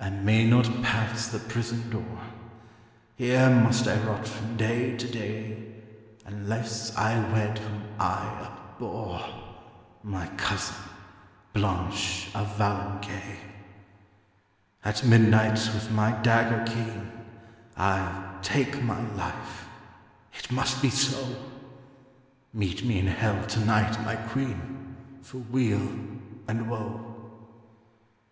[0.00, 2.20] 'I may not pass the prison door;
[3.14, 5.66] Here must I rot from day to day,
[6.26, 9.24] Unless I wed whom I abhor,
[10.02, 10.74] My cousin,
[11.52, 13.36] Blanche of Valencay.
[14.84, 17.12] 'At midnight with my dagger keen,
[17.76, 19.66] I'll take my life;
[20.36, 21.36] it must be so.
[22.52, 25.88] Meet me in hell to night, my queen, For weal
[26.48, 27.14] and woe.'